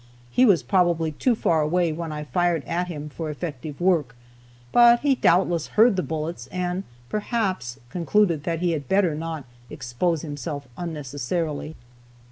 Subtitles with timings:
[0.31, 4.15] He was probably too far away when I fired at him for effective work,
[4.71, 10.23] but he doubtless heard the bullets and perhaps concluded that he had better not expose
[10.23, 11.75] himself unnecessarily.